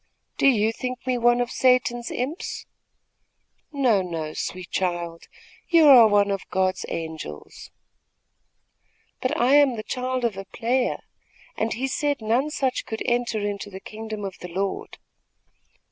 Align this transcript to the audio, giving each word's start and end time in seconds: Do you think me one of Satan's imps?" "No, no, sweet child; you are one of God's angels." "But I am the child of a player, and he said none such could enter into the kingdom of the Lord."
Do 0.39 0.47
you 0.47 0.71
think 0.73 1.05
me 1.05 1.19
one 1.19 1.39
of 1.41 1.51
Satan's 1.51 2.09
imps?" 2.09 2.65
"No, 3.71 4.01
no, 4.01 4.33
sweet 4.33 4.71
child; 4.71 5.27
you 5.69 5.85
are 5.87 6.07
one 6.07 6.31
of 6.31 6.41
God's 6.49 6.87
angels." 6.89 7.69
"But 9.21 9.39
I 9.39 9.53
am 9.53 9.75
the 9.75 9.83
child 9.83 10.25
of 10.25 10.37
a 10.37 10.45
player, 10.45 11.03
and 11.55 11.73
he 11.73 11.85
said 11.85 12.19
none 12.19 12.49
such 12.49 12.87
could 12.87 13.03
enter 13.05 13.41
into 13.41 13.69
the 13.69 13.79
kingdom 13.79 14.25
of 14.25 14.39
the 14.39 14.47
Lord." 14.49 14.97